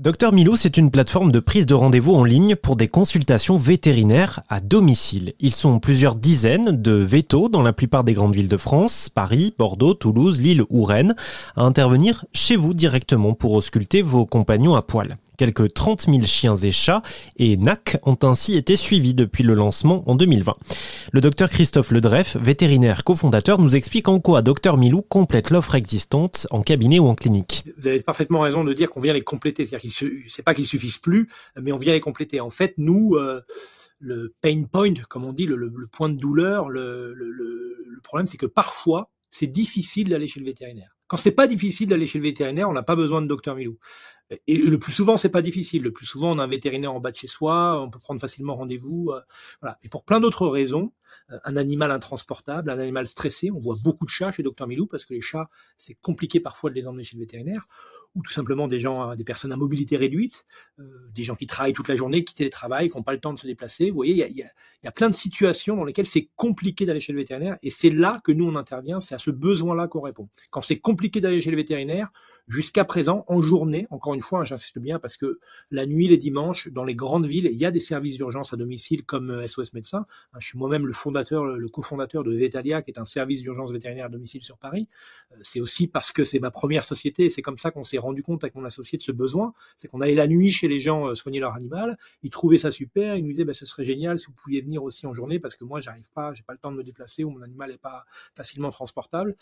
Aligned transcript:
Docteur 0.00 0.32
Milou, 0.32 0.56
c'est 0.56 0.78
une 0.78 0.90
plateforme 0.90 1.30
de 1.30 1.40
prise 1.40 1.66
de 1.66 1.74
rendez-vous 1.74 2.14
en 2.14 2.24
ligne 2.24 2.56
pour 2.56 2.74
des 2.74 2.88
consultations 2.88 3.58
vétérinaires 3.58 4.40
à 4.48 4.60
domicile. 4.60 5.34
Ils 5.40 5.54
sont 5.54 5.78
plusieurs 5.78 6.14
dizaines 6.14 6.80
de 6.80 6.92
vétos 6.92 7.50
dans 7.50 7.60
la 7.60 7.74
plupart 7.74 8.02
des 8.02 8.14
grandes 8.14 8.34
villes 8.34 8.48
de 8.48 8.56
France, 8.56 9.10
Paris, 9.10 9.52
Bordeaux, 9.58 9.92
Toulouse, 9.92 10.40
Lille 10.40 10.64
ou 10.70 10.84
Rennes, 10.84 11.14
à 11.54 11.64
intervenir 11.64 12.24
chez 12.32 12.56
vous 12.56 12.72
directement 12.72 13.34
pour 13.34 13.52
ausculter 13.52 14.00
vos 14.00 14.24
compagnons 14.24 14.74
à 14.74 14.80
poil. 14.80 15.18
Quelques 15.40 15.72
30 15.72 16.02
000 16.02 16.24
chiens 16.24 16.54
et 16.54 16.70
chats 16.70 17.00
et 17.38 17.56
NAC 17.56 17.96
ont 18.02 18.18
ainsi 18.24 18.58
été 18.58 18.76
suivis 18.76 19.14
depuis 19.14 19.42
le 19.42 19.54
lancement 19.54 20.04
en 20.06 20.14
2020. 20.14 20.54
Le 21.12 21.20
docteur 21.22 21.48
Christophe 21.48 21.92
Ledreff, 21.92 22.36
vétérinaire 22.36 23.04
cofondateur, 23.04 23.58
nous 23.58 23.74
explique 23.74 24.08
en 24.08 24.20
quoi 24.20 24.42
Docteur 24.42 24.76
Milou 24.76 25.00
complète 25.00 25.48
l'offre 25.48 25.76
existante 25.76 26.46
en 26.50 26.60
cabinet 26.60 26.98
ou 26.98 27.06
en 27.06 27.14
clinique. 27.14 27.64
Vous 27.78 27.86
avez 27.86 28.02
parfaitement 28.02 28.40
raison 28.40 28.64
de 28.64 28.74
dire 28.74 28.90
qu'on 28.90 29.00
vient 29.00 29.14
les 29.14 29.22
compléter. 29.22 29.64
C'est-à-dire 29.64 29.90
qu'il 29.90 30.24
c'est 30.28 30.42
pas 30.42 30.52
qu'ils 30.52 30.66
suffisent 30.66 30.98
plus, 30.98 31.30
mais 31.58 31.72
on 31.72 31.78
vient 31.78 31.94
les 31.94 32.00
compléter. 32.00 32.38
En 32.42 32.50
fait, 32.50 32.74
nous, 32.76 33.14
euh, 33.14 33.40
le 33.98 34.34
pain 34.42 34.64
point, 34.70 34.92
comme 35.08 35.24
on 35.24 35.32
dit, 35.32 35.46
le, 35.46 35.72
point 35.90 36.10
de 36.10 36.18
douleur, 36.18 36.68
le, 36.68 37.14
le 37.14 38.00
problème, 38.02 38.26
c'est 38.26 38.36
que 38.36 38.44
parfois, 38.44 39.08
c'est 39.30 39.46
difficile 39.46 40.10
d'aller 40.10 40.26
chez 40.26 40.40
le 40.40 40.44
vétérinaire. 40.44 40.99
Quand 41.10 41.16
c'est 41.16 41.32
pas 41.32 41.48
difficile 41.48 41.88
d'aller 41.88 42.06
chez 42.06 42.18
le 42.18 42.22
vétérinaire, 42.22 42.70
on 42.70 42.72
n'a 42.72 42.84
pas 42.84 42.94
besoin 42.94 43.20
de 43.20 43.26
docteur 43.26 43.56
Milou. 43.56 43.76
Et 44.46 44.58
le 44.58 44.78
plus 44.78 44.92
souvent, 44.92 45.16
c'est 45.16 45.28
pas 45.28 45.42
difficile. 45.42 45.82
Le 45.82 45.90
plus 45.90 46.06
souvent, 46.06 46.30
on 46.30 46.38
a 46.38 46.44
un 46.44 46.46
vétérinaire 46.46 46.94
en 46.94 47.00
bas 47.00 47.10
de 47.10 47.16
chez 47.16 47.26
soi, 47.26 47.82
on 47.82 47.90
peut 47.90 47.98
prendre 47.98 48.20
facilement 48.20 48.54
rendez-vous. 48.54 49.10
Euh, 49.10 49.20
voilà. 49.60 49.76
Et 49.82 49.88
pour 49.88 50.04
plein 50.04 50.20
d'autres 50.20 50.46
raisons, 50.46 50.92
euh, 51.32 51.38
un 51.42 51.56
animal 51.56 51.90
intransportable, 51.90 52.70
un 52.70 52.78
animal 52.78 53.08
stressé, 53.08 53.50
on 53.50 53.58
voit 53.58 53.74
beaucoup 53.82 54.04
de 54.04 54.10
chats 54.10 54.30
chez 54.30 54.44
docteur 54.44 54.68
Milou 54.68 54.86
parce 54.86 55.04
que 55.04 55.12
les 55.12 55.20
chats, 55.20 55.50
c'est 55.76 55.94
compliqué 55.94 56.38
parfois 56.38 56.70
de 56.70 56.76
les 56.76 56.86
emmener 56.86 57.02
chez 57.02 57.16
le 57.16 57.22
vétérinaire 57.22 57.66
ou 58.14 58.22
tout 58.22 58.32
simplement 58.32 58.66
des 58.66 58.80
gens, 58.80 59.14
des 59.14 59.24
personnes 59.24 59.52
à 59.52 59.56
mobilité 59.56 59.96
réduite, 59.96 60.44
euh, 60.80 61.10
des 61.14 61.22
gens 61.22 61.34
qui 61.36 61.46
travaillent 61.46 61.72
toute 61.72 61.88
la 61.88 61.96
journée, 61.96 62.24
qui 62.24 62.34
télétravaillent, 62.34 62.90
qui 62.90 62.96
n'ont 62.96 63.02
pas 63.02 63.12
le 63.12 63.20
temps 63.20 63.32
de 63.32 63.38
se 63.38 63.46
déplacer. 63.46 63.90
Vous 63.90 63.96
voyez, 63.96 64.26
il 64.28 64.36
y 64.36 64.88
a, 64.88 64.92
plein 64.92 65.08
de 65.08 65.14
situations 65.14 65.76
dans 65.76 65.84
lesquelles 65.84 66.06
c'est 66.06 66.28
compliqué 66.36 66.86
d'aller 66.86 67.00
chez 67.00 67.12
le 67.12 67.18
vétérinaire, 67.18 67.56
et 67.62 67.70
c'est 67.70 67.90
là 67.90 68.20
que 68.24 68.32
nous 68.32 68.46
on 68.46 68.56
intervient, 68.56 68.98
c'est 68.98 69.14
à 69.14 69.18
ce 69.18 69.30
besoin-là 69.30 69.86
qu'on 69.86 70.00
répond. 70.00 70.28
Quand 70.50 70.60
c'est 70.60 70.78
compliqué 70.78 71.20
d'aller 71.20 71.40
chez 71.40 71.50
le 71.50 71.56
vétérinaire, 71.56 72.10
jusqu'à 72.48 72.84
présent, 72.84 73.24
en 73.28 73.40
journée, 73.40 73.86
encore 73.90 74.14
une 74.14 74.20
fois, 74.20 74.40
hein, 74.40 74.44
j'insiste 74.44 74.78
bien, 74.80 74.98
parce 74.98 75.16
que 75.16 75.38
la 75.70 75.86
nuit, 75.86 76.08
les 76.08 76.18
dimanches, 76.18 76.68
dans 76.68 76.84
les 76.84 76.96
grandes 76.96 77.26
villes, 77.26 77.48
il 77.50 77.56
y 77.56 77.64
a 77.64 77.70
des 77.70 77.80
services 77.80 78.16
d'urgence 78.16 78.52
à 78.52 78.56
domicile 78.56 79.04
comme 79.04 79.46
SOS 79.46 79.60
euh, 79.60 79.70
Médecins. 79.74 80.06
Hein, 80.32 80.38
je 80.40 80.48
suis 80.48 80.58
moi-même 80.58 80.86
le 80.86 80.92
fondateur, 80.92 81.44
le 81.44 81.68
cofondateur 81.68 82.24
de 82.24 82.32
Vetalia, 82.32 82.82
qui 82.82 82.90
est 82.90 82.98
un 82.98 83.04
service 83.04 83.42
d'urgence 83.42 83.70
vétérinaire 83.70 84.06
à 84.06 84.08
domicile 84.08 84.42
sur 84.42 84.58
Paris. 84.58 84.88
Euh, 85.32 85.36
c'est 85.42 85.60
aussi 85.60 85.86
parce 85.86 86.10
que 86.10 86.24
c'est 86.24 86.40
ma 86.40 86.50
première 86.50 86.82
société, 86.82 87.26
et 87.26 87.30
c'est 87.30 87.42
comme 87.42 87.58
ça 87.58 87.70
qu'on 87.70 87.84
s'est 87.84 87.99
rendu 88.00 88.22
compte 88.22 88.42
avec 88.44 88.54
mon 88.54 88.64
associé 88.64 88.98
de 88.98 89.02
ce 89.02 89.12
besoin, 89.12 89.52
c'est 89.76 89.88
qu'on 89.88 90.00
allait 90.00 90.14
la 90.14 90.26
nuit 90.26 90.50
chez 90.50 90.68
les 90.68 90.80
gens 90.80 91.06
euh, 91.06 91.14
soigner 91.14 91.40
leur 91.40 91.54
animal, 91.54 91.96
ils 92.22 92.30
trouvaient 92.30 92.58
ça 92.58 92.70
super, 92.70 93.16
ils 93.16 93.24
nous 93.24 93.30
disaient 93.30 93.44
bah, 93.44 93.54
ce 93.54 93.66
serait 93.66 93.84
génial 93.84 94.18
si 94.18 94.26
vous 94.26 94.32
pouviez 94.32 94.60
venir 94.60 94.82
aussi 94.82 95.06
en 95.06 95.14
journée 95.14 95.38
parce 95.38 95.54
que 95.54 95.64
moi 95.64 95.80
j'arrive 95.80 96.10
pas, 96.12 96.34
j'ai 96.34 96.42
pas 96.42 96.52
le 96.52 96.58
temps 96.58 96.72
de 96.72 96.76
me 96.76 96.82
déplacer 96.82 97.24
ou 97.24 97.30
mon 97.30 97.42
animal 97.42 97.70
n'est 97.70 97.78
pas 97.78 98.04
facilement 98.34 98.70
transportable. 98.70 99.36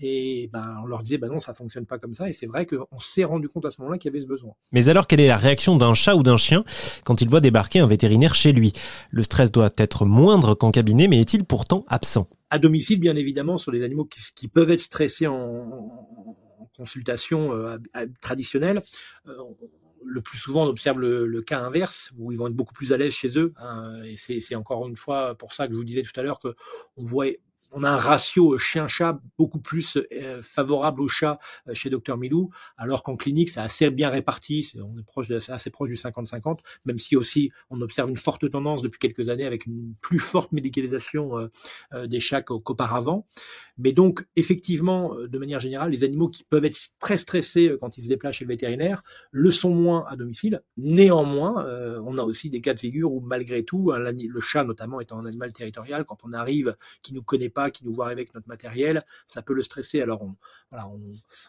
Et 0.00 0.48
ben 0.52 0.78
on 0.82 0.86
leur 0.86 1.02
disait 1.02 1.18
bah 1.18 1.28
non 1.28 1.40
ça 1.40 1.52
fonctionne 1.52 1.86
pas 1.86 1.98
comme 1.98 2.14
ça. 2.14 2.28
Et 2.28 2.32
c'est 2.32 2.46
vrai 2.46 2.66
qu'on 2.66 2.98
s'est 2.98 3.24
rendu 3.24 3.48
compte 3.48 3.64
à 3.66 3.70
ce 3.70 3.80
moment-là 3.80 3.98
qu'il 3.98 4.10
y 4.10 4.14
avait 4.14 4.22
ce 4.22 4.28
besoin. 4.28 4.52
Mais 4.72 4.88
alors 4.88 5.06
quelle 5.06 5.20
est 5.20 5.28
la 5.28 5.36
réaction 5.36 5.76
d'un 5.76 5.94
chat 5.94 6.14
ou 6.14 6.22
d'un 6.22 6.36
chien 6.36 6.64
quand 7.04 7.20
il 7.20 7.28
voit 7.28 7.40
débarquer 7.40 7.80
un 7.80 7.86
vétérinaire 7.86 8.34
chez 8.34 8.52
lui? 8.52 8.72
Le 9.10 9.22
stress 9.22 9.52
doit 9.52 9.70
être 9.76 10.04
moindre 10.04 10.54
qu'en 10.54 10.70
cabinet 10.70 11.08
mais 11.08 11.20
est-il 11.20 11.44
pourtant 11.44 11.84
absent? 11.88 12.28
À 12.50 12.58
domicile, 12.58 13.00
bien 13.00 13.16
évidemment, 13.16 13.56
sur 13.56 13.72
les 13.72 13.82
animaux 13.82 14.06
qui, 14.34 14.46
peuvent 14.46 14.70
être 14.70 14.82
stressés 14.82 15.26
en, 15.26 15.64
consultation 16.76 17.52
euh, 17.52 17.78
traditionnelle, 18.20 18.82
euh, 19.26 19.36
le 20.04 20.20
plus 20.20 20.38
souvent, 20.38 20.64
on 20.64 20.68
observe 20.68 20.98
le, 20.98 21.42
cas 21.42 21.60
inverse, 21.60 22.10
où 22.18 22.32
ils 22.32 22.38
vont 22.38 22.48
être 22.48 22.54
beaucoup 22.54 22.74
plus 22.74 22.92
à 22.92 22.96
l'aise 22.96 23.12
chez 23.12 23.38
eux. 23.38 23.52
Hein, 23.58 24.02
et 24.04 24.16
c'est 24.16 24.54
encore 24.54 24.86
une 24.88 24.96
fois 24.96 25.36
pour 25.36 25.54
ça 25.54 25.66
que 25.66 25.72
je 25.72 25.78
vous 25.78 25.84
disais 25.84 26.02
tout 26.02 26.18
à 26.18 26.22
l'heure 26.22 26.40
qu'on 26.40 27.04
voit 27.04 27.28
on 27.72 27.82
a 27.84 27.90
un 27.90 27.96
ratio 27.96 28.58
chien-chat 28.58 29.18
beaucoup 29.38 29.58
plus 29.58 29.98
euh, 30.12 30.40
favorable 30.42 31.00
au 31.00 31.08
chat 31.08 31.38
euh, 31.68 31.74
chez 31.74 31.90
Dr 31.90 32.16
Milou, 32.16 32.50
alors 32.76 33.02
qu'en 33.02 33.16
clinique, 33.16 33.48
c'est 33.48 33.60
assez 33.60 33.90
bien 33.90 34.10
réparti, 34.10 34.72
on 34.80 34.98
est 34.98 35.04
proche 35.04 35.28
de, 35.28 35.38
assez 35.50 35.70
proche 35.70 35.90
du 35.90 35.96
50-50, 35.96 36.58
même 36.84 36.98
si 36.98 37.16
aussi 37.16 37.50
on 37.70 37.80
observe 37.80 38.10
une 38.10 38.16
forte 38.16 38.48
tendance 38.50 38.82
depuis 38.82 38.98
quelques 38.98 39.28
années 39.28 39.46
avec 39.46 39.66
une 39.66 39.94
plus 40.00 40.18
forte 40.18 40.52
médicalisation 40.52 41.48
euh, 41.92 42.06
des 42.06 42.20
chats 42.20 42.42
qu'auparavant. 42.42 43.26
Mais 43.78 43.92
donc, 43.92 44.26
effectivement, 44.36 45.14
de 45.14 45.38
manière 45.38 45.60
générale, 45.60 45.90
les 45.90 46.04
animaux 46.04 46.28
qui 46.28 46.44
peuvent 46.44 46.64
être 46.64 46.78
très 46.98 47.16
stressés 47.16 47.74
quand 47.80 47.96
ils 47.96 48.02
se 48.02 48.08
déplacent 48.08 48.36
chez 48.36 48.44
le 48.44 48.50
vétérinaire 48.50 49.02
le 49.30 49.50
sont 49.50 49.74
moins 49.74 50.04
à 50.08 50.16
domicile. 50.16 50.62
Néanmoins, 50.76 51.66
on 52.04 52.18
a 52.18 52.22
aussi 52.22 52.50
des 52.50 52.60
cas 52.60 52.74
de 52.74 52.80
figure 52.80 53.12
où 53.12 53.20
malgré 53.20 53.64
tout, 53.64 53.92
le 53.92 54.40
chat 54.40 54.64
notamment 54.64 55.00
étant 55.00 55.18
un 55.18 55.24
animal 55.24 55.52
territorial, 55.52 56.04
quand 56.04 56.18
on 56.22 56.32
arrive, 56.32 56.76
qui 57.02 57.14
nous 57.14 57.22
connaît 57.22 57.48
pas, 57.48 57.61
qui 57.70 57.84
nous 57.84 57.92
voit 57.92 58.08
avec 58.08 58.34
notre 58.34 58.48
matériel, 58.48 59.04
ça 59.26 59.42
peut 59.42 59.54
le 59.54 59.62
stresser. 59.62 60.00
Alors 60.00 60.22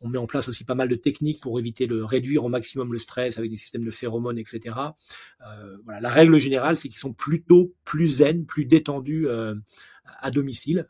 on, 0.00 0.08
met 0.08 0.18
en 0.18 0.26
place 0.26 0.48
aussi 0.48 0.64
pas 0.64 0.74
mal 0.74 0.88
de 0.88 0.94
techniques 0.94 1.40
pour 1.40 1.58
éviter 1.58 1.86
de 1.86 2.00
réduire 2.00 2.44
au 2.44 2.48
maximum 2.48 2.92
le 2.92 2.98
stress 2.98 3.38
avec 3.38 3.50
des 3.50 3.56
systèmes 3.56 3.84
de 3.84 3.90
phéromones, 3.90 4.38
etc. 4.38 4.76
Euh, 5.46 5.76
voilà, 5.84 6.00
la 6.00 6.10
règle 6.10 6.38
générale, 6.38 6.76
c'est 6.76 6.88
qu'ils 6.88 6.98
sont 6.98 7.12
plutôt 7.12 7.74
plus 7.84 8.08
zen, 8.08 8.46
plus 8.46 8.64
détendus 8.64 9.28
euh, 9.28 9.54
à 10.20 10.30
domicile 10.30 10.86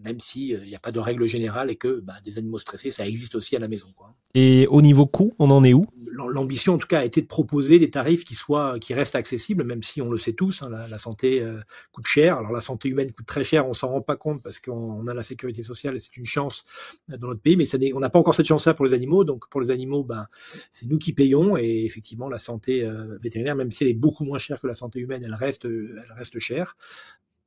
même 0.00 0.20
s'il 0.20 0.60
n'y 0.62 0.74
a 0.74 0.78
pas 0.78 0.92
de 0.92 0.98
règle 0.98 1.26
générale 1.26 1.70
et 1.70 1.76
que 1.76 2.00
bah, 2.00 2.14
des 2.24 2.38
animaux 2.38 2.58
stressés, 2.58 2.90
ça 2.90 3.06
existe 3.06 3.34
aussi 3.34 3.56
à 3.56 3.58
la 3.58 3.68
maison. 3.68 3.88
Et 4.34 4.66
au 4.68 4.82
niveau 4.82 5.06
coût, 5.06 5.32
on 5.38 5.50
en 5.50 5.62
est 5.64 5.72
où? 5.72 5.84
L'ambition, 6.26 6.74
en 6.74 6.78
tout 6.78 6.86
cas, 6.86 7.00
a 7.00 7.04
été 7.04 7.22
de 7.22 7.26
proposer 7.26 7.78
des 7.78 7.90
tarifs 7.90 8.24
qui 8.24 8.34
soient, 8.34 8.78
qui 8.78 8.94
restent 8.94 9.14
accessibles, 9.14 9.64
même 9.64 9.82
si 9.82 10.02
on 10.02 10.10
le 10.10 10.18
sait 10.18 10.32
tous, 10.32 10.62
hein, 10.62 10.70
la, 10.70 10.98
santé 10.98 11.40
euh, 11.40 11.60
coûte 11.92 12.06
cher. 12.06 12.38
Alors 12.38 12.52
la 12.52 12.60
santé 12.60 12.88
humaine 12.88 13.12
coûte 13.12 13.26
très 13.26 13.44
cher, 13.44 13.68
on 13.68 13.72
s'en 13.72 13.88
rend 13.88 14.00
pas 14.00 14.16
compte 14.16 14.42
parce 14.42 14.58
qu'on 14.58 15.06
a 15.06 15.14
la 15.14 15.22
sécurité 15.22 15.62
sociale 15.62 15.96
et 15.96 15.98
c'est 15.98 16.16
une 16.16 16.26
chance 16.26 16.64
euh, 17.10 17.16
dans 17.16 17.28
notre 17.28 17.40
pays, 17.40 17.56
mais 17.56 17.66
ça 17.66 17.78
on 17.94 18.00
n'a 18.00 18.10
pas 18.10 18.18
encore 18.18 18.34
cette 18.34 18.46
chance-là 18.46 18.74
pour 18.74 18.84
les 18.84 18.94
animaux. 18.94 19.24
Donc 19.24 19.48
pour 19.48 19.60
les 19.60 19.70
animaux, 19.70 20.02
ben, 20.02 20.26
c'est 20.72 20.86
nous 20.86 20.98
qui 20.98 21.12
payons 21.12 21.56
et 21.56 21.84
effectivement 21.84 22.28
la 22.28 22.38
santé 22.38 22.84
euh, 22.84 23.18
vétérinaire, 23.22 23.54
même 23.54 23.70
si 23.70 23.84
elle 23.84 23.90
est 23.90 23.94
beaucoup 23.94 24.24
moins 24.24 24.38
chère 24.38 24.60
que 24.60 24.66
la 24.66 24.74
santé 24.74 25.00
humaine, 25.00 25.22
elle 25.24 25.34
reste, 25.34 25.64
elle 25.64 26.12
reste 26.16 26.38
chère. 26.38 26.76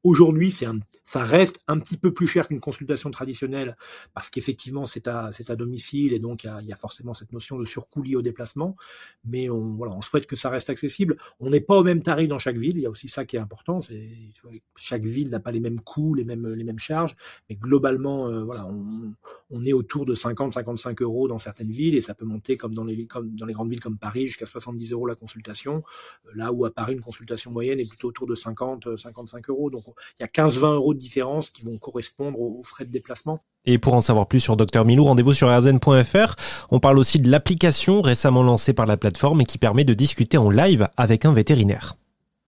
Aujourd'hui, 0.03 0.51
ça 0.51 1.23
reste 1.23 1.61
un 1.67 1.77
petit 1.77 1.95
peu 1.95 2.11
plus 2.11 2.25
cher 2.25 2.47
qu'une 2.47 2.59
consultation 2.59 3.11
traditionnelle 3.11 3.77
parce 4.15 4.31
qu'effectivement, 4.31 4.87
c'est 4.87 5.07
à, 5.07 5.29
à 5.47 5.55
domicile 5.55 6.13
et 6.13 6.19
donc 6.19 6.43
il 6.43 6.65
y, 6.65 6.73
a, 6.73 6.75
forcément 6.75 7.13
cette 7.13 7.31
notion 7.31 7.59
de 7.59 7.65
surcoût 7.65 8.01
lié 8.01 8.15
au 8.15 8.23
déplacement. 8.23 8.75
Mais 9.25 9.51
on, 9.51 9.75
voilà, 9.75 9.93
on 9.93 10.01
souhaite 10.01 10.25
que 10.25 10.35
ça 10.35 10.49
reste 10.49 10.71
accessible. 10.71 11.17
On 11.39 11.51
n'est 11.51 11.61
pas 11.61 11.77
au 11.77 11.83
même 11.83 12.01
tarif 12.01 12.27
dans 12.27 12.39
chaque 12.39 12.57
ville. 12.57 12.77
Il 12.77 12.81
y 12.81 12.87
a 12.87 12.89
aussi 12.89 13.09
ça 13.09 13.25
qui 13.25 13.35
est 13.35 13.39
important. 13.39 13.83
C'est, 13.83 14.09
chaque 14.75 15.05
ville 15.05 15.29
n'a 15.29 15.39
pas 15.39 15.51
les 15.51 15.59
mêmes 15.59 15.79
coûts, 15.81 16.15
les 16.15 16.23
mêmes, 16.23 16.47
les 16.47 16.63
mêmes 16.63 16.79
charges. 16.79 17.15
Mais 17.47 17.55
globalement, 17.55 18.27
euh, 18.27 18.43
voilà, 18.43 18.65
on, 18.65 19.13
on, 19.51 19.63
est 19.63 19.73
autour 19.73 20.07
de 20.07 20.15
50, 20.15 20.53
55 20.53 20.99
euros 21.03 21.27
dans 21.27 21.37
certaines 21.37 21.69
villes 21.69 21.93
et 21.93 22.01
ça 22.01 22.15
peut 22.15 22.25
monter 22.25 22.57
comme 22.57 22.73
dans 22.73 22.85
les, 22.85 23.05
comme 23.05 23.35
dans 23.35 23.45
les 23.45 23.53
grandes 23.53 23.69
villes 23.69 23.79
comme 23.79 23.99
Paris 23.99 24.25
jusqu'à 24.25 24.47
70 24.47 24.93
euros 24.93 25.05
la 25.05 25.15
consultation. 25.15 25.83
Là 26.33 26.51
où 26.51 26.65
à 26.65 26.71
Paris, 26.71 26.93
une 26.93 27.01
consultation 27.01 27.51
moyenne 27.51 27.79
est 27.79 27.87
plutôt 27.87 28.07
autour 28.07 28.25
de 28.25 28.33
50, 28.33 28.97
55 28.97 29.47
euros. 29.49 29.69
Il 30.19 30.23
y 30.23 30.25
a 30.25 30.27
15-20 30.27 30.75
euros 30.75 30.93
de 30.93 30.99
différence 30.99 31.49
qui 31.49 31.63
vont 31.63 31.77
correspondre 31.77 32.39
aux 32.39 32.63
frais 32.63 32.85
de 32.85 32.91
déplacement. 32.91 33.39
Et 33.65 33.77
pour 33.77 33.93
en 33.93 34.01
savoir 34.01 34.27
plus 34.27 34.39
sur 34.39 34.57
Dr 34.57 34.85
Milou, 34.85 35.03
rendez-vous 35.03 35.33
sur 35.33 35.49
rzn.fr. 35.49 36.35
On 36.71 36.79
parle 36.79 36.97
aussi 36.97 37.19
de 37.19 37.29
l'application 37.29 38.01
récemment 38.01 38.41
lancée 38.41 38.73
par 38.73 38.87
la 38.87 38.97
plateforme 38.97 39.41
et 39.41 39.45
qui 39.45 39.59
permet 39.59 39.83
de 39.83 39.93
discuter 39.93 40.37
en 40.37 40.49
live 40.49 40.87
avec 40.97 41.25
un 41.25 41.33
vétérinaire. 41.33 41.95